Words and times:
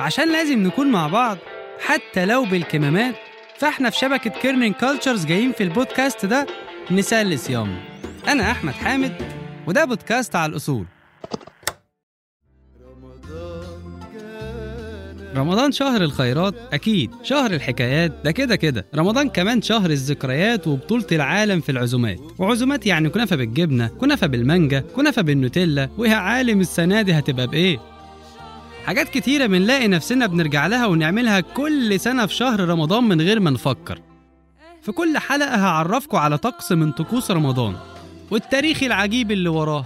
عشان 0.00 0.32
لازم 0.32 0.62
نكون 0.62 0.90
مع 0.92 1.06
بعض 1.06 1.38
حتى 1.80 2.24
لو 2.26 2.44
بالكمامات 2.44 3.14
فاحنا 3.58 3.90
في 3.90 3.98
شبكة 3.98 4.30
Kerning 4.30 4.74
Cultures 4.74 5.24
جايين 5.24 5.52
في 5.52 5.62
البودكاست 5.62 6.26
ده 6.26 6.46
نسلي 6.90 7.36
صيامنا 7.36 7.80
أنا 8.28 8.50
أحمد 8.50 8.72
حامد 8.74 9.22
وده 9.66 9.84
بودكاست 9.84 10.36
على 10.36 10.50
الأصول. 10.50 10.86
رمضان 15.36 15.72
شهر 15.72 16.02
الخيرات 16.02 16.54
أكيد 16.72 17.10
شهر 17.22 17.50
الحكايات 17.50 18.12
ده 18.24 18.30
كده 18.30 18.56
كده. 18.56 18.86
رمضان 18.94 19.28
كمان 19.28 19.62
شهر 19.62 19.90
الذكريات 19.90 20.66
وبطولة 20.66 21.06
العالم 21.12 21.60
في 21.60 21.72
العزومات. 21.72 22.18
وعزومات 22.38 22.86
يعني 22.86 23.08
كنافة 23.08 23.36
بالجبنة 23.36 23.86
كنافة 23.86 24.26
بالمانجا 24.26 24.80
كنافة 24.96 25.22
بالنوتيلا. 25.22 25.88
ويا 25.98 26.14
عالم 26.14 26.60
السنة 26.60 27.02
دي 27.02 27.12
هتبقى 27.12 27.46
بإيه؟ 27.46 27.78
حاجات 28.86 29.08
كتيرة 29.08 29.46
بنلاقي 29.46 29.88
نفسنا 29.88 30.26
بنرجع 30.26 30.66
لها 30.66 30.86
ونعملها 30.86 31.40
كل 31.40 32.00
سنة 32.00 32.26
في 32.26 32.34
شهر 32.34 32.60
رمضان 32.68 33.04
من 33.04 33.20
غير 33.20 33.40
ما 33.40 33.50
نفكر. 33.50 33.98
في 34.82 34.92
كل 34.92 35.18
حلقة 35.18 35.54
هعرفكم 35.54 36.16
على 36.16 36.38
طقس 36.38 36.72
من 36.72 36.92
طقوس 36.92 37.30
رمضان 37.30 37.74
والتاريخ 38.30 38.82
العجيب 38.82 39.30
اللي 39.30 39.48
وراه. 39.48 39.84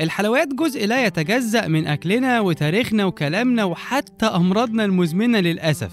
الحلويات 0.00 0.48
جزء 0.48 0.86
لا 0.86 1.06
يتجزأ 1.06 1.68
من 1.68 1.86
أكلنا 1.86 2.40
وتاريخنا 2.40 3.04
وكلامنا 3.04 3.64
وحتى 3.64 4.26
أمراضنا 4.26 4.84
المزمنة 4.84 5.40
للأسف. 5.40 5.92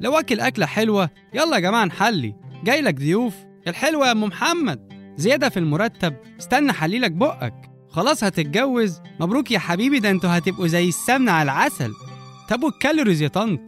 لو 0.00 0.18
أكل 0.18 0.40
أكلة 0.40 0.66
حلوة 0.66 1.10
يلا 1.34 1.54
يا 1.54 1.60
جماعة 1.60 1.84
نحلي. 1.84 2.34
جاي 2.64 2.80
لك 2.80 2.94
ضيوف. 2.94 3.34
الحلوة 3.68 4.06
يا 4.06 4.12
أم 4.12 4.22
محمد. 4.24 4.92
زيادة 5.16 5.48
في 5.48 5.58
المرتب. 5.58 6.16
استنى 6.40 6.72
حليلك 6.72 7.10
بقك. 7.12 7.54
خلاص 7.88 8.24
هتتجوز. 8.24 9.00
مبروك 9.20 9.50
يا 9.50 9.58
حبيبي 9.58 9.98
ده 9.98 10.10
أنتوا 10.10 10.38
هتبقوا 10.38 10.66
زي 10.66 10.88
السمنة 10.88 11.32
على 11.32 11.42
العسل. 11.52 11.92
طب 12.48 12.62
والكالوريز 12.62 13.22
يا 13.22 13.28
طنط؟ 13.28 13.60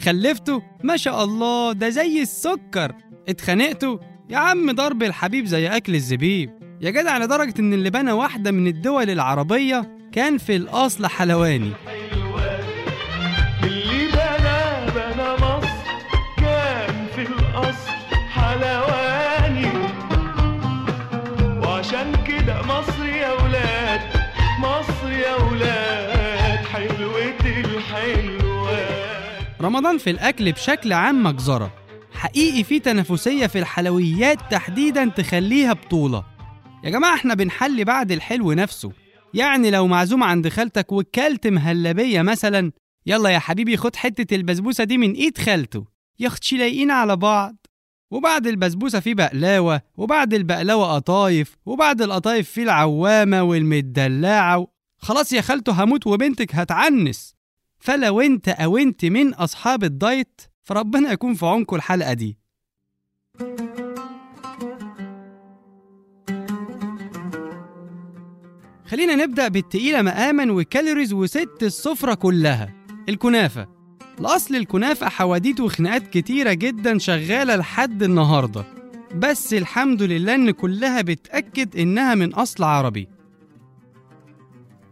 خلفتوا؟ 0.00 0.60
ما 0.84 0.96
شاء 0.96 1.24
الله 1.24 1.72
ده 1.72 1.88
زي 1.88 2.22
السكر. 2.22 2.94
اتخانقتوا؟ 3.28 3.98
يا 4.30 4.36
عم 4.36 4.72
ضرب 4.72 5.02
الحبيب 5.02 5.44
زي 5.44 5.68
أكل 5.68 5.94
الزبيب. 5.94 6.61
يا 6.82 6.90
جدع 6.90 7.18
لدرجة 7.18 7.54
إن 7.58 7.72
اللي 7.72 7.90
بنى 7.90 8.12
واحدة 8.12 8.50
من 8.50 8.66
الدول 8.66 9.10
العربية 9.10 9.98
كان 10.12 10.38
في 10.38 10.56
الأصل 10.56 11.06
حلواني. 11.06 11.72
اللي 13.64 14.06
بنى 14.06 14.90
بنى 14.94 15.32
مصر 15.34 15.84
كان 16.36 17.06
في 17.14 17.22
الأصل 17.22 17.92
حلواني. 18.30 19.68
وعشان 21.66 22.24
كده 22.26 22.62
مصر 22.62 23.04
يا 23.06 23.32
ولاد 23.32 24.00
مصر 24.58 25.12
يا 25.12 25.34
ولاد 25.34 26.64
حلوة 26.66 27.34
الحلوات 27.46 29.22
رمضان 29.60 29.98
في 29.98 30.10
الأكل 30.10 30.52
بشكل 30.52 30.92
عام 30.92 31.22
مجزرة. 31.22 31.72
حقيقي 32.14 32.64
في 32.64 32.78
تنافسية 32.78 33.46
في 33.46 33.58
الحلويات 33.58 34.38
تحديدا 34.50 35.08
تخليها 35.08 35.72
بطولة. 35.72 36.31
يا 36.84 36.90
جماعة 36.90 37.14
إحنا 37.14 37.34
بنحلي 37.34 37.84
بعد 37.84 38.12
الحلو 38.12 38.52
نفسه. 38.52 38.92
يعني 39.34 39.70
لو 39.70 39.86
معزوم 39.86 40.22
عند 40.22 40.48
خالتك 40.48 40.92
وكلت 40.92 41.46
مهلبية 41.46 42.22
مثلا 42.22 42.72
يلا 43.06 43.30
يا 43.30 43.38
حبيبي 43.38 43.76
خد 43.76 43.96
حتة 43.96 44.34
البسبوسة 44.34 44.84
دي 44.84 44.98
من 44.98 45.12
إيد 45.12 45.38
خالته. 45.38 45.84
يا 46.18 46.26
أختي 46.26 46.56
لايقين 46.56 46.90
على 46.90 47.16
بعض. 47.16 47.66
وبعد 48.10 48.46
البسبوسة 48.46 49.00
في 49.00 49.14
بقلاوة 49.14 49.82
وبعد 49.96 50.34
البقلاوة 50.34 50.94
قطايف 50.94 51.56
وبعد 51.66 52.02
القطايف 52.02 52.50
في 52.50 52.62
العوامة 52.62 53.42
والمدلعة. 53.42 54.66
خلاص 54.98 55.32
يا 55.32 55.40
خالته 55.40 55.84
هموت 55.84 56.06
وبنتك 56.06 56.54
هتعنس. 56.54 57.34
فلو 57.80 58.20
انت 58.20 58.48
أو 58.48 58.76
انت 58.76 59.04
من 59.04 59.34
أصحاب 59.34 59.84
الدايت 59.84 60.40
فربنا 60.62 61.12
يكون 61.12 61.34
في 61.34 61.46
عونكم 61.46 61.76
الحلقة 61.76 62.12
دي. 62.12 62.38
خلينا 68.92 69.14
نبدأ 69.14 69.48
بالتقيلة 69.48 70.02
مقاما 70.02 70.52
وكالوريز 70.52 71.12
وست 71.12 71.62
السفرة 71.62 72.14
كلها. 72.14 72.74
الكنافة. 73.08 73.68
الأصل 74.20 74.54
الكنافة 74.56 75.08
حواديت 75.08 75.60
وخناقات 75.60 76.06
كتيرة 76.06 76.52
جدا 76.52 76.98
شغالة 76.98 77.56
لحد 77.56 78.02
النهاردة. 78.02 78.64
بس 79.14 79.54
الحمد 79.54 80.02
لله 80.02 80.34
إن 80.34 80.50
كلها 80.50 81.00
بتأكد 81.00 81.76
إنها 81.76 82.14
من 82.14 82.34
أصل 82.34 82.64
عربي. 82.64 83.08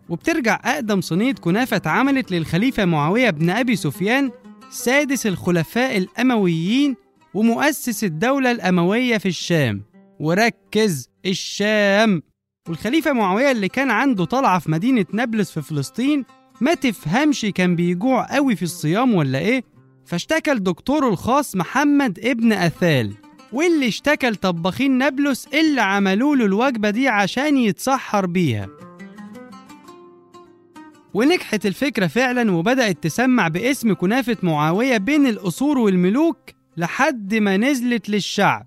وبترجع 0.08 0.60
أقدم 0.64 1.00
صينية 1.00 1.32
كنافة 1.32 1.76
اتعملت 1.76 2.32
للخليفة 2.32 2.84
معاوية 2.84 3.30
بن 3.30 3.50
أبي 3.50 3.76
سفيان 3.76 4.30
سادس 4.70 5.26
الخلفاء 5.26 5.96
الأمويين 5.96 6.96
ومؤسس 7.34 8.04
الدولة 8.04 8.50
الأموية 8.50 9.18
في 9.18 9.28
الشام. 9.28 9.82
وركز 10.20 11.08
الشام. 11.26 12.29
والخليفة 12.70 13.12
معاوية 13.12 13.50
اللي 13.50 13.68
كان 13.68 13.90
عنده 13.90 14.24
طلعة 14.24 14.58
في 14.58 14.70
مدينة 14.70 15.06
نابلس 15.12 15.50
في 15.50 15.62
فلسطين 15.62 16.24
ما 16.60 16.74
تفهمش 16.74 17.40
كان 17.54 17.76
بيجوع 17.76 18.26
قوي 18.34 18.56
في 18.56 18.62
الصيام 18.62 19.14
ولا 19.14 19.38
إيه 19.38 19.64
فاشتكى 20.06 20.50
لدكتوره 20.50 21.08
الخاص 21.08 21.56
محمد 21.56 22.18
ابن 22.18 22.52
أثال. 22.52 23.12
واللي 23.52 23.88
اشتكى 23.88 24.30
لطباخين 24.30 24.98
نابلس 24.98 25.46
اللي 25.46 25.80
عملوا 25.80 26.36
له 26.36 26.44
الوجبة 26.44 26.90
دي 26.90 27.08
عشان 27.08 27.56
يتسحر 27.56 28.26
بيها. 28.26 28.68
ونجحت 31.14 31.66
الفكرة 31.66 32.06
فعلا 32.06 32.52
وبدأت 32.52 33.02
تسمع 33.02 33.48
باسم 33.48 33.94
كنافة 33.94 34.36
معاوية 34.42 34.96
بين 34.96 35.26
القصور 35.26 35.78
والملوك 35.78 36.36
لحد 36.76 37.34
ما 37.34 37.56
نزلت 37.56 38.08
للشعب. 38.08 38.66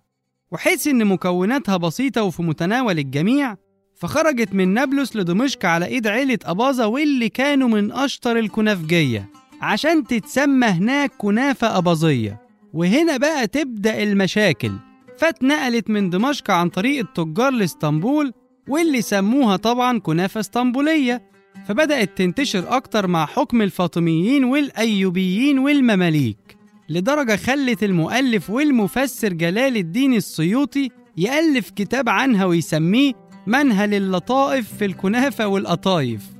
وحيث 0.51 0.87
إن 0.87 1.05
مكوناتها 1.07 1.77
بسيطة 1.77 2.23
وفي 2.23 2.41
متناول 2.43 2.99
الجميع 2.99 3.55
فخرجت 4.03 4.53
من 4.53 4.73
نابلس 4.73 5.15
لدمشق 5.15 5.65
على 5.65 5.85
إيد 5.85 6.07
عيلة 6.07 6.37
أباظة 6.45 6.87
واللي 6.87 7.29
كانوا 7.29 7.67
من 7.67 7.91
أشطر 7.91 8.39
الكنافجية 8.39 9.29
عشان 9.61 10.07
تتسمى 10.07 10.67
هناك 10.67 11.11
كنافة 11.17 11.77
أباظية. 11.77 12.41
وهنا 12.73 13.17
بقى 13.17 13.47
تبدأ 13.47 14.03
المشاكل. 14.03 14.71
فاتنقلت 15.17 15.89
من 15.89 16.09
دمشق 16.09 16.51
عن 16.51 16.69
طريق 16.69 16.99
التجار 16.99 17.51
لإسطنبول 17.51 18.33
واللي 18.67 19.01
سموها 19.01 19.55
طبعا 19.55 19.99
كنافة 19.99 20.39
إسطنبولية. 20.39 21.21
فبدأت 21.67 22.17
تنتشر 22.17 22.75
أكتر 22.77 23.07
مع 23.07 23.25
حكم 23.25 23.61
الفاطميين 23.61 24.43
والأيوبيين 24.43 25.59
والمماليك. 25.59 26.57
لدرجة 26.89 27.35
خلت 27.35 27.83
المؤلف 27.83 28.49
والمفسر 28.49 29.33
جلال 29.33 29.77
الدين 29.77 30.13
السيوطي 30.13 30.89
يألف 31.17 31.69
كتاب 31.69 32.09
عنها 32.09 32.45
ويسميه 32.45 33.13
منهل 33.47 33.93
اللطائف 33.93 34.77
في 34.77 34.85
الكنافة 34.85 35.47
والقطايف. 35.47 36.33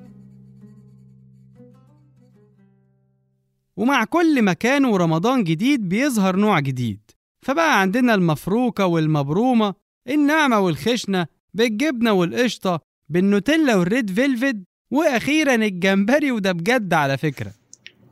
ومع 3.77 4.03
كل 4.03 4.41
مكان 4.41 4.85
ورمضان 4.85 5.43
جديد 5.43 5.89
بيظهر 5.89 6.35
نوع 6.35 6.59
جديد. 6.59 6.99
فبقى 7.41 7.81
عندنا 7.81 8.13
المفروكة 8.13 8.85
والمبرومة 8.85 9.73
الناعمة 10.09 10.59
والخشنة 10.59 11.27
بالجبنة 11.53 12.13
والقشطة 12.13 12.79
بالنوتيلا 13.09 13.75
وال 13.75 13.90
red 13.90 14.11
velvet 14.11 14.63
وأخيرا 14.91 15.55
الجمبري 15.55 16.31
وده 16.31 16.51
بجد 16.51 16.94
على 16.94 17.17
فكرة. 17.17 17.51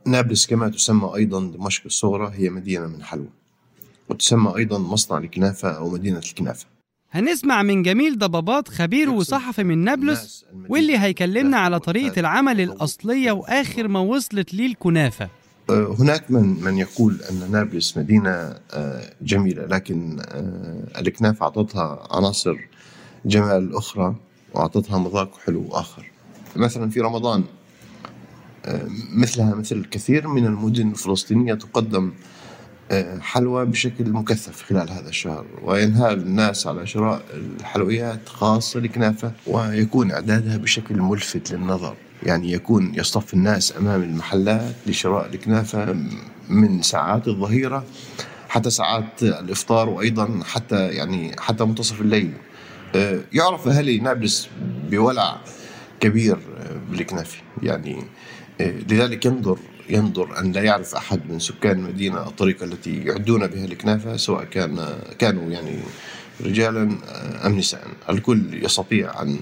نابلس 0.06 0.46
كما 0.46 0.68
تسمى 0.68 1.12
أيضا 1.16 1.40
دمشق 1.40 1.82
الصغرى 1.86 2.32
هي 2.34 2.50
مدينة 2.50 2.86
من 2.86 3.02
حلوى. 3.02 3.28
وتسمى 4.08 4.56
أيضا 4.56 4.78
مصنع 4.78 5.18
الكنافة 5.18 5.70
أو 5.70 5.90
مدينة 5.90 6.18
الكنافة. 6.18 6.71
هنسمع 7.12 7.62
من 7.62 7.82
جميل 7.82 8.18
ضبابات 8.18 8.68
خبير 8.68 9.10
وصحفي 9.10 9.64
من 9.64 9.78
نابلس 9.78 10.44
واللي 10.68 10.98
هيكلمنا 10.98 11.56
على 11.56 11.80
طريقة 11.80 12.20
العمل 12.20 12.60
الأصلية 12.60 13.32
وآخر 13.32 13.88
ما 13.88 14.00
وصلت 14.00 14.54
ليه 14.54 14.66
الكنافة. 14.66 15.28
آه، 15.70 15.96
هناك 15.98 16.30
من 16.30 16.64
من 16.64 16.78
يقول 16.78 17.20
أن 17.30 17.50
نابلس 17.52 17.98
مدينة 17.98 18.30
آه، 18.30 19.12
جميلة 19.22 19.66
لكن 19.66 20.16
آه، 20.20 21.00
الكنافة 21.00 21.44
أعطتها 21.44 22.08
عناصر 22.10 22.56
جمال 23.24 23.76
أخرى 23.76 24.14
وأعطتها 24.54 24.98
مذاق 24.98 25.38
حلو 25.46 25.68
آخر. 25.70 26.10
مثلا 26.56 26.90
في 26.90 27.00
رمضان 27.00 27.44
مثلها 29.12 29.54
مثل 29.54 29.76
الكثير 29.76 30.28
من 30.28 30.46
المدن 30.46 30.90
الفلسطينية 30.90 31.54
تقدم 31.54 32.12
حلوى 33.20 33.66
بشكل 33.66 34.10
مكثف 34.10 34.62
خلال 34.62 34.90
هذا 34.90 35.08
الشهر 35.08 35.46
وينهال 35.62 36.18
الناس 36.18 36.66
على 36.66 36.86
شراء 36.86 37.22
الحلويات 37.60 38.28
خاصة 38.28 38.78
الكنافة 38.78 39.32
ويكون 39.46 40.10
إعدادها 40.10 40.56
بشكل 40.56 41.00
ملفت 41.00 41.52
للنظر. 41.52 41.94
يعني 42.22 42.52
يكون 42.52 42.94
يصطف 42.94 43.34
الناس 43.34 43.76
أمام 43.76 44.02
المحلات 44.02 44.74
لشراء 44.86 45.26
الكنافة 45.26 45.96
من 46.48 46.82
ساعات 46.82 47.28
الظهيرة 47.28 47.84
حتى 48.48 48.70
ساعات 48.70 49.22
الإفطار 49.22 49.88
وأيضا 49.88 50.40
حتى 50.44 50.88
يعني 50.88 51.36
حتى 51.38 51.64
منتصف 51.64 52.00
الليل. 52.00 52.32
آه، 52.94 53.20
يعرف 53.32 53.68
أهالي 53.68 53.98
نابلس 53.98 54.48
بولع 54.90 55.40
كبير 56.00 56.36
آه، 56.36 56.80
بالكنافة 56.90 57.38
يعني 57.62 58.04
آه، 58.60 58.70
لذلك 58.70 59.26
ينظر 59.26 59.58
ينظر 59.90 60.38
أن 60.40 60.52
لا 60.52 60.62
يعرف 60.62 60.94
أحد 60.94 61.20
من 61.30 61.38
سكان 61.38 61.78
المدينة 61.78 62.26
الطريقة 62.26 62.64
التي 62.64 62.96
يعدون 63.04 63.46
بها 63.46 63.64
الكنافة 63.64 64.16
سواء 64.16 64.44
كان 64.44 64.98
كانوا 65.18 65.50
يعني 65.50 65.78
رجالا 66.40 66.82
أم 67.46 67.58
نساء. 67.58 67.86
الكل 68.10 68.64
يستطيع 68.64 69.22
أن 69.22 69.38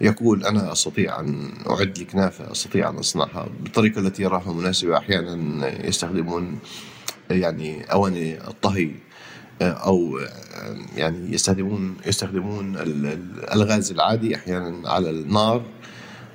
يقول 0.00 0.44
أنا 0.44 0.72
أستطيع 0.72 1.20
أن 1.20 1.50
أعد 1.70 1.98
الكنافة 1.98 2.52
أستطيع 2.52 2.88
أن 2.88 2.96
أصنعها. 2.96 3.48
بالطريقة 3.60 3.98
التي 4.00 4.22
يراها 4.22 4.52
مناسبة 4.52 4.98
أحيانا 4.98 5.86
يستخدمون 5.86 6.58
يعني 7.30 7.84
أواني 7.84 8.48
الطهي 8.48 8.90
أو 9.62 10.20
يعني 10.96 11.32
يستخدمون 11.34 11.96
يستخدمون 12.06 12.74
الغاز 13.54 13.90
العادي 13.90 14.36
أحيانا 14.36 14.88
على 14.90 15.10
النار 15.10 15.62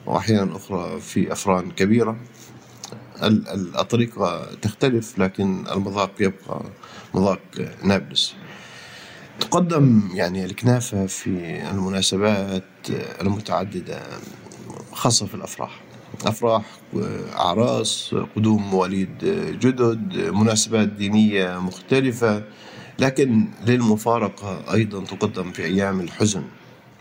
وأحيانا 0.05 0.55
أخرى 0.55 0.99
في 0.99 1.31
أفران 1.31 1.71
كبيرة. 1.71 2.17
الطريقة 3.23 4.47
تختلف 4.61 5.19
لكن 5.19 5.63
المذاق 5.71 6.11
يبقى 6.19 6.61
مذاق 7.13 7.39
نابلس. 7.83 8.33
تقدم 9.39 10.09
يعني 10.13 10.45
الكنافة 10.45 11.05
في 11.05 11.61
المناسبات 11.71 12.63
المتعددة 13.21 13.99
خاصة 14.93 15.25
في 15.25 15.35
الأفراح. 15.35 15.79
أفراح 16.25 16.65
أعراس 17.35 18.15
قدوم 18.35 18.69
مواليد 18.71 19.17
جدد 19.61 20.17
مناسبات 20.33 20.87
دينية 20.87 21.59
مختلفة. 21.59 22.43
لكن 22.99 23.47
للمفارقة 23.65 24.73
أيضا 24.73 25.03
تقدم 25.05 25.51
في 25.51 25.63
أيام 25.65 25.99
الحزن 25.99 26.43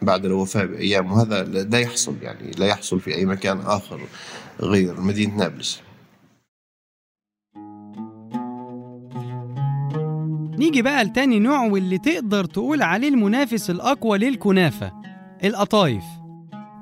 بعد 0.02 0.24
الوفاة 0.24 0.64
بأيام 0.64 1.12
وهذا 1.12 1.44
لا 1.44 1.78
يحصل 1.78 2.14
يعني 2.22 2.50
لا 2.50 2.66
يحصل 2.66 3.00
في 3.00 3.14
أي 3.14 3.24
مكان 3.24 3.60
آخر 3.60 4.00
غير 4.60 5.00
مدينة 5.00 5.36
نابلس. 5.36 5.80
نيجي 10.58 10.82
بقى 10.82 11.04
لتاني 11.04 11.38
نوع 11.38 11.64
واللي 11.66 11.98
تقدر 11.98 12.44
تقول 12.44 12.82
عليه 12.82 13.08
المنافس 13.08 13.70
الأقوى 13.70 14.18
للكنافة 14.18 14.92
القطايف. 15.44 16.04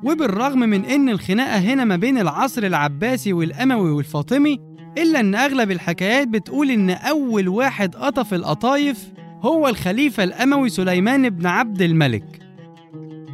وبالرغم 0.04 0.58
من 0.58 0.84
إن 0.84 1.08
الخناقة 1.08 1.58
هنا 1.58 1.84
ما 1.84 1.96
بين 1.96 2.18
العصر 2.18 2.62
العباسي 2.62 3.32
والأموي 3.32 3.90
والفاطمي 3.90 4.58
إلا 4.98 5.20
إن 5.20 5.34
أغلب 5.34 5.70
الحكايات 5.70 6.28
بتقول 6.28 6.70
إن 6.70 6.90
أول 6.90 7.48
واحد 7.48 7.94
قطف 7.96 8.34
القطايف 8.34 8.98
هو 9.42 9.68
الخليفة 9.68 10.24
الأموي 10.24 10.68
سليمان 10.68 11.28
بن 11.30 11.46
عبد 11.46 11.82
الملك. 11.82 12.24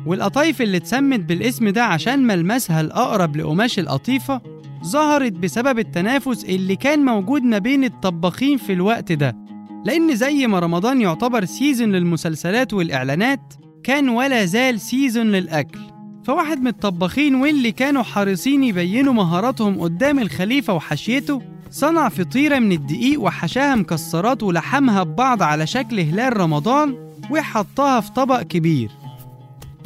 والقطايف 0.07 0.63
اللي 0.63 0.77
اتسمت 0.77 1.21
بالاسم 1.21 1.69
ده 1.69 1.85
عشان 1.85 2.27
ملمسها 2.27 2.81
الأقرب 2.81 3.37
لقماش 3.37 3.79
القطيفة 3.79 4.41
ظهرت 4.85 5.33
بسبب 5.33 5.79
التنافس 5.79 6.45
اللي 6.45 6.77
كان 6.77 7.05
موجود 7.05 7.43
ما 7.43 7.59
بين 7.59 7.85
الطباخين 7.85 8.57
في 8.59 8.73
الوقت 8.73 9.13
ده. 9.13 9.37
لأن 9.85 10.17
زي 10.17 10.47
ما 10.47 10.59
رمضان 10.59 11.01
يعتبر 11.01 11.45
season 11.45 11.93
للمسلسلات 11.93 12.75
والإعلانات 12.75 13.55
كان 13.85 14.09
ولا 14.09 14.45
زال 14.45 14.81
season 14.81 15.27
للأكل. 15.33 15.79
فواحد 16.25 16.61
من 16.61 16.67
الطباخين 16.67 17.35
واللي 17.35 17.73
كانوا 17.73 18.03
حريصين 18.03 18.65
يبينوا 18.65 19.13
مهاراتهم 19.13 19.81
قدام 19.81 20.19
الخليفة 20.19 20.73
وحاشيته 20.73 21.43
صنع 21.71 22.09
فطيرة 22.09 22.59
من 22.59 22.73
الدقيق 22.73 23.21
وحشاها 23.21 23.75
مكسرات 23.75 24.43
ولحمها 24.43 25.03
ببعض 25.03 25.43
على 25.43 25.67
شكل 25.67 26.01
هلال 26.01 26.37
رمضان 26.37 27.13
وحطها 27.31 28.01
في 28.01 28.13
طبق 28.13 28.43
كبير. 28.43 28.91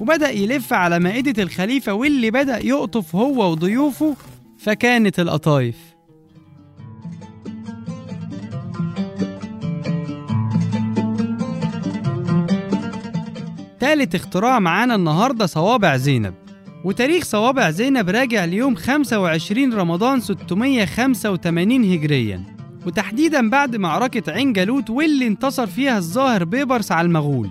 وبدأ 0.00 0.30
يلف 0.30 0.72
على 0.72 0.98
مائدة 0.98 1.42
الخليفة 1.42 1.92
واللي 1.92 2.30
بدأ 2.30 2.66
يقطف 2.66 3.16
هو 3.16 3.50
وضيوفه 3.50 4.16
فكانت 4.58 5.20
القطايف. 5.20 5.93
تالت 13.94 14.14
اختراع 14.14 14.58
معانا 14.58 14.94
النهاردة 14.94 15.46
صوابع 15.46 15.96
زينب. 15.96 16.34
وتاريخ 16.84 17.24
صوابع 17.24 17.70
زينب 17.70 18.10
راجع 18.10 18.44
ليوم 18.44 18.74
25 18.74 19.74
رمضان 19.74 20.20
685 20.20 21.92
هجريا. 21.92 22.42
وتحديدا 22.86 23.50
بعد 23.50 23.76
معركة 23.76 24.32
عين 24.32 24.52
جالوت 24.52 24.90
واللي 24.90 25.26
انتصر 25.26 25.66
فيها 25.66 25.98
الظاهر 25.98 26.44
بيبرس 26.44 26.92
على 26.92 27.06
المغول. 27.06 27.50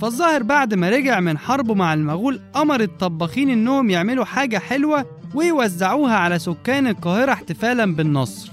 فالظاهر 0.00 0.42
بعد 0.42 0.74
ما 0.74 0.90
رجع 0.90 1.20
من 1.20 1.38
حربه 1.38 1.74
مع 1.74 1.94
المغول 1.94 2.40
أمر 2.56 2.80
الطباخين 2.80 3.50
إنهم 3.50 3.90
يعملوا 3.90 4.24
حاجة 4.24 4.58
حلوة 4.58 5.06
ويوزعوها 5.34 6.14
على 6.14 6.38
سكان 6.38 6.86
القاهرة 6.86 7.32
احتفالا 7.32 7.94
بالنصر. 7.94 8.50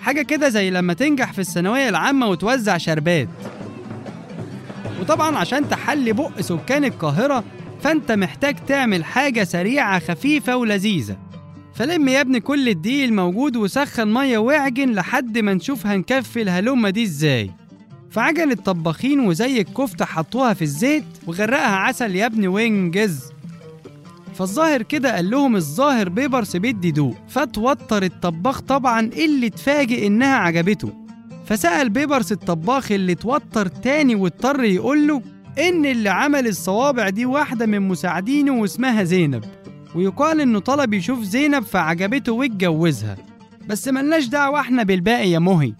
حاجة 0.00 0.22
كده 0.22 0.48
زي 0.48 0.70
لما 0.70 0.92
تنجح 0.92 1.32
في 1.32 1.38
الثانوية 1.38 1.88
العامة 1.88 2.26
وتوزع 2.26 2.78
شربات. 2.78 3.28
وطبعا 5.00 5.36
عشان 5.36 5.68
تحلي 5.68 6.12
بق 6.12 6.40
سكان 6.40 6.84
القاهرة 6.84 7.44
فأنت 7.80 8.12
محتاج 8.12 8.56
تعمل 8.66 9.04
حاجة 9.04 9.44
سريعة 9.44 9.98
خفيفة 9.98 10.56
ولذيذة. 10.56 11.16
فلم 11.74 12.08
يا 12.08 12.20
ابني 12.20 12.40
كل 12.40 12.68
الدقيق 12.68 13.04
الموجود 13.04 13.56
وسخن 13.56 14.14
مية 14.14 14.38
واعجن 14.38 14.92
لحد 14.92 15.38
ما 15.38 15.54
نشوف 15.54 15.86
هنكفي 15.86 16.42
الهلومة 16.42 16.90
دي 16.90 17.02
إزاي. 17.02 17.50
فعجن 18.10 18.50
الطباخين 18.50 19.20
وزي 19.20 19.60
الكفتة 19.60 20.04
حطوها 20.04 20.54
في 20.54 20.62
الزيت 20.62 21.04
وغرقها 21.26 21.76
عسل 21.76 22.16
يا 22.16 22.26
ابني 22.26 22.48
وانجز. 22.48 23.20
فالظاهر 24.34 24.82
كده 24.82 25.14
قال 25.14 25.30
لهم 25.30 25.56
الظاهر 25.56 26.08
بيبرس 26.08 26.56
بيدي 26.56 26.90
دوق. 26.90 27.16
فتوتر 27.28 28.02
الطباخ 28.02 28.60
طبعا 28.60 29.00
اللي 29.00 29.46
اتفاجئ 29.46 30.06
إنها 30.06 30.36
عجبته. 30.36 31.05
فسأل 31.46 31.90
بيبرس 31.90 32.32
الطباخ 32.32 32.92
اللي 32.92 33.12
اتوتر 33.12 33.66
تاني 33.66 34.14
واضطر 34.14 34.64
يقول 34.64 35.08
له 35.08 35.22
إن 35.58 35.86
اللي 35.86 36.08
عمل 36.08 36.46
الصوابع 36.46 37.08
دي 37.08 37.26
واحدة 37.26 37.66
من 37.66 37.80
مساعدينه 37.80 38.52
واسمها 38.60 39.04
زينب. 39.04 39.44
ويقال 39.94 40.40
إنه 40.40 40.58
طلب 40.58 40.94
يشوف 40.94 41.22
زينب 41.22 41.62
فعجبته 41.62 42.32
واتجوزها. 42.32 43.16
بس 43.66 43.88
ملناش 43.88 44.26
دعوة 44.26 44.60
إحنا 44.60 44.82
بالباقي 44.82 45.30
يا 45.30 45.38
مهي. 45.38 45.72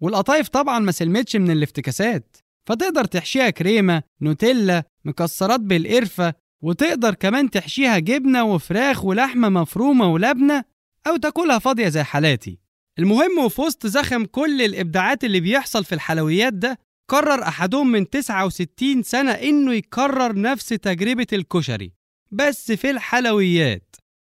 والقطايف 0.00 0.48
طبعا 0.48 0.78
ما 0.78 0.92
سلمتش 0.92 1.36
من 1.36 1.50
الافتكاسات. 1.50 2.36
فتقدر 2.66 3.04
تحشيها 3.04 3.50
كريمة 3.50 4.02
نوتيلا 4.20 4.84
مكسرات 5.04 5.60
بالقرفة 5.60 6.34
وتقدر 6.62 7.14
كمان 7.14 7.50
تحشيها 7.50 7.98
جبنة 7.98 8.44
وفراخ 8.44 9.04
ولحمة 9.04 9.48
مفرومة 9.48 10.12
ولبنة 10.12 10.64
أو 11.06 11.16
تاكلها 11.16 11.58
فاضية 11.58 11.88
زي 11.88 12.02
حالاتي. 12.02 12.61
المهم 12.98 13.38
وفي 13.44 13.60
وسط 13.60 13.86
زخم 13.86 14.24
كل 14.24 14.62
الإبداعات 14.62 15.24
اللي 15.24 15.40
بيحصل 15.40 15.84
في 15.84 15.94
الحلويات 15.94 16.52
ده 16.52 16.78
قرر 17.08 17.42
أحدهم 17.42 17.92
من 17.92 18.10
69 18.10 19.02
سنة 19.02 19.32
إنه 19.32 19.72
يكرر 19.74 20.40
نفس 20.40 20.68
تجربة 20.68 21.26
الكشري 21.32 21.92
بس 22.30 22.72
في 22.72 22.90
الحلويات. 22.90 23.96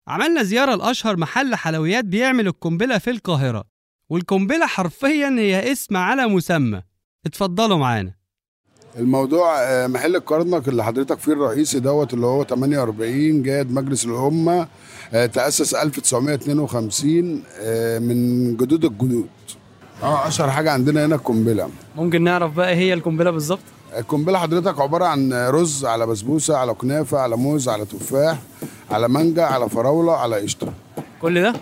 عملنا 0.08 0.44
زيارة 0.44 0.76
لأشهر 0.76 1.18
محل 1.18 1.56
حلويات 1.56 2.06
بيعمل 2.06 2.48
القنبلة 2.48 2.98
في 2.98 3.10
القاهرة 3.10 3.64
والقنبلة 4.10 4.66
حرفيا 4.66 5.30
هي 5.30 5.72
اسم 5.72 5.98
على 5.98 6.28
مسمى. 6.28 6.82
اتفضلوا 7.26 7.78
معانا. 7.78 8.16
الموضوع 9.00 9.62
آه، 9.62 9.88
محل 9.88 10.16
الكرنك 10.16 10.68
اللي 10.68 10.84
حضرتك 10.84 11.20
فيه 11.20 11.32
الرئيسي 11.32 11.80
دوت 11.80 12.14
اللي 12.14 12.26
هو 12.26 12.44
48 12.44 13.44
جاد 13.44 13.72
مجلس 13.72 14.06
الأمة 14.06 14.68
آه، 15.14 15.26
تأسس 15.26 15.74
1952 15.76 17.44
آه، 17.62 18.00
من 18.00 18.58
جدود 18.58 18.86
الجدود. 18.86 19.28
آه 20.04 20.28
أشهر 20.28 20.52
حاجة 20.52 20.72
عندنا 20.72 21.06
هنا 21.06 21.16
القنبلة. 21.16 21.70
ممكن 21.96 22.24
نعرف 22.24 22.54
بقى 22.54 22.70
إيه 22.70 22.76
هي 22.76 22.94
القنبلة 22.94 23.32
بالظبط؟ 23.32 23.60
القنبلة 23.98 24.38
حضرتك 24.40 24.80
عبارة 24.82 25.06
عن 25.06 25.34
رز 25.34 25.86
على 25.86 26.06
بسبوسة 26.08 26.58
على 26.58 26.74
كنافة 26.74 27.18
على 27.20 27.38
موز 27.38 27.70
على 27.70 27.86
تفاح 27.86 28.40
على 28.92 29.08
مانجا 29.08 29.44
على 29.44 29.70
فراولة 29.70 30.14
على 30.14 30.36
قشطة. 30.42 30.74
كل 31.24 31.42
ده؟ 31.42 31.53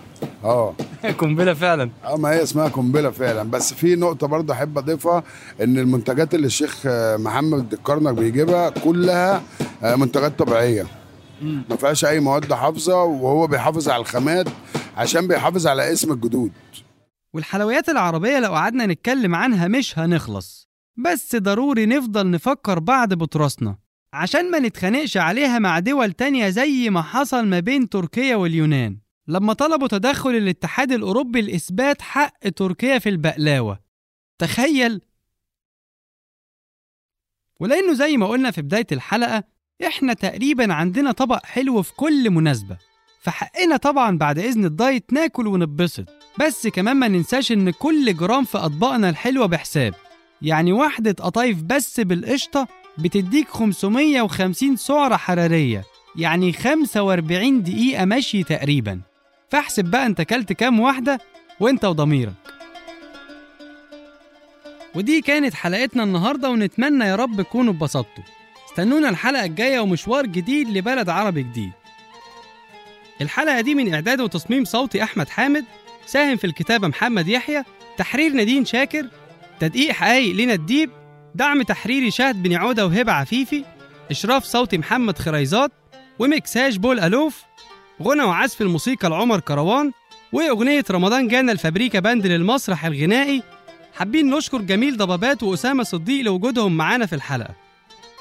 آه. 0.43 0.75
قنبلة 1.19 1.53
فعلا. 1.53 1.89
آه 2.05 2.17
ما 2.17 2.29
هي 2.29 2.43
اسمها 2.43 2.67
قنبلة 2.67 3.09
فعلا. 3.11 3.43
بس 3.43 3.73
في 3.73 3.95
نقطة 3.95 4.27
برضه 4.27 4.53
أحب 4.53 4.77
أضيفها 4.77 5.23
إن 5.61 5.77
المنتجات 5.77 6.33
اللي 6.35 6.47
الشيخ 6.47 6.81
محمد 7.15 7.73
الكرنك 7.73 8.13
بيجيبها 8.13 8.69
كلها 8.69 9.41
آه، 9.83 9.95
منتجات 9.95 10.39
طبيعية. 10.39 10.87
ما 11.41 11.75
فيهاش 11.79 12.05
أي 12.05 12.19
مواد 12.19 12.53
حافظة 12.53 13.03
وهو 13.03 13.47
بيحافظ 13.47 13.89
على 13.89 14.01
الخامات 14.01 14.47
عشان 14.97 15.27
بيحافظ 15.27 15.67
على 15.67 15.93
اسم 15.93 16.11
الجدود. 16.11 16.51
والحلويات 17.33 17.89
العربية 17.89 18.39
لو 18.39 18.51
قعدنا 18.53 18.85
نتكلم 18.85 19.35
عنها 19.35 19.67
مش 19.67 19.99
هنخلص. 19.99 20.67
بس 20.97 21.35
ضروري 21.35 21.85
نفضل 21.85 22.31
نفكر 22.31 22.79
بعد 22.79 23.13
بطرسنا 23.13 23.75
عشان 24.13 24.51
ما 24.51 24.59
نتخانقش 24.59 25.17
عليها 25.17 25.59
مع 25.59 25.79
دول 25.79 26.11
تانية 26.11 26.49
زي 26.49 26.89
ما 26.89 27.01
حصل 27.01 27.45
ما 27.45 27.59
بين 27.59 27.89
تركيا 27.89 28.35
واليونان. 28.35 28.97
لما 29.27 29.53
طلبوا 29.53 29.87
تدخل 29.87 30.29
الاتحاد 30.29 30.91
الأوروبي 30.91 31.41
لإثبات 31.41 32.01
حق 32.01 32.49
تركيا 32.49 32.99
في 32.99 33.09
البقلاوة. 33.09 33.79
تخيل! 34.39 35.01
ولأنه 37.59 37.93
زي 37.93 38.17
ما 38.17 38.27
قلنا 38.27 38.51
في 38.51 38.61
بداية 38.61 38.87
الحلقة 38.91 39.43
إحنا 39.87 40.13
تقريبا 40.13 40.73
عندنا 40.73 41.11
طبق 41.11 41.45
حلو 41.45 41.81
في 41.81 41.93
كل 41.93 42.29
مناسبة. 42.29 42.77
فحقنا 43.21 43.77
طبعا 43.77 44.17
بعد 44.17 44.39
إذن 44.39 44.65
الدايت 44.65 45.13
ناكل 45.13 45.47
ونتبسط. 45.47 46.05
بس 46.39 46.67
كمان 46.67 46.95
ما 46.97 47.07
ننساش 47.07 47.51
إن 47.51 47.69
كل 47.69 48.17
جرام 48.17 48.43
في 48.43 48.57
أطباقنا 48.57 49.09
الحلوة 49.09 49.45
بحساب. 49.45 49.93
يعني 50.41 50.73
واحدة 50.73 51.11
قطايف 51.11 51.63
بس 51.63 51.99
بالقشطة 51.99 52.67
بتديك 52.97 53.49
550 53.49 54.75
سعرة 54.75 55.15
حرارية. 55.15 55.83
يعني 56.15 56.53
45 56.53 57.63
دقيقة 57.63 58.05
مشي 58.05 58.43
تقريبا. 58.43 59.01
فاحسب 59.51 59.85
بقى 59.85 60.05
انت 60.05 60.21
كلت 60.21 60.53
كام 60.53 60.79
واحدة 60.79 61.19
وانت 61.59 61.85
وضميرك. 61.85 62.33
ودي 64.95 65.21
كانت 65.21 65.53
حلقتنا 65.53 66.03
النهاردة 66.03 66.49
ونتمنى 66.49 67.05
يا 67.05 67.15
رب 67.15 67.41
تكونوا 67.41 67.73
اتبسطتوا. 67.73 68.23
استنونا 68.69 69.09
الحلقة 69.09 69.45
الجاية 69.45 69.79
ومشوار 69.79 70.25
جديد 70.25 70.69
لبلد 70.69 71.09
عربي 71.09 71.43
جديد. 71.43 71.71
الحلقة 73.21 73.61
دي 73.61 73.75
من 73.75 73.93
إعداد 73.93 74.21
وتصميم 74.21 74.65
صوتي 74.65 75.03
أحمد 75.03 75.29
حامد 75.29 75.65
ساهم 76.05 76.37
في 76.37 76.47
الكتابة 76.47 76.87
محمد 76.87 77.27
يحيى 77.27 77.63
تحرير 77.97 78.31
نادين 78.33 78.65
شاكر 78.65 79.07
تدقيق 79.59 79.91
حقايق 79.91 80.35
لينا 80.35 80.53
الديب 80.53 80.89
دعم 81.35 81.61
تحريري 81.61 82.11
شهد 82.11 82.43
بن 82.43 82.53
عودة 82.53 82.85
وهبة 82.85 83.11
عفيفي 83.11 83.65
إشراف 84.11 84.43
صوتي 84.43 84.77
محمد 84.77 85.17
خريزات 85.17 85.71
ومكساج 86.19 86.77
بول 86.77 86.99
ألوف 86.99 87.43
غنى 88.01 88.23
وعزف 88.23 88.61
الموسيقى 88.61 89.09
لعمر 89.09 89.39
كروان 89.39 89.91
وأغنية 90.31 90.83
رمضان 90.91 91.27
جانا 91.27 91.51
الفابريكا 91.51 91.99
باند 91.99 92.27
للمسرح 92.27 92.85
الغنائي. 92.85 93.43
حابين 93.93 94.29
نشكر 94.29 94.61
جميل 94.61 94.97
ضبابات 94.97 95.43
وأسامة 95.43 95.83
صديق 95.83 96.25
لوجودهم 96.25 96.77
معانا 96.77 97.05
في 97.05 97.15
الحلقة. 97.15 97.55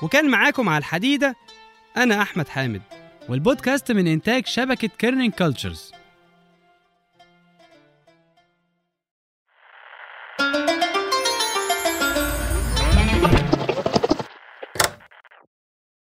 وكان 0.02 0.30
معاكم 0.30 0.68
على 0.68 0.78
الحديدة 0.78 1.36
أنا 1.96 2.22
أحمد 2.22 2.48
حامد. 2.48 2.82
والبودكاست 3.28 3.92
من 3.92 4.06
إنتاج 4.06 4.46
شبكة 4.46 4.88
Kerning 4.98 5.30
Cultures 5.30 5.92